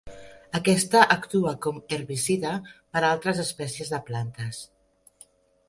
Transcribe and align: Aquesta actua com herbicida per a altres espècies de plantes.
Aquesta 0.59 1.01
actua 1.15 1.51
com 1.65 1.77
herbicida 1.97 2.55
per 2.71 3.03
a 3.05 3.13
altres 3.17 3.45
espècies 3.47 3.95
de 3.95 4.03
plantes. 4.11 4.67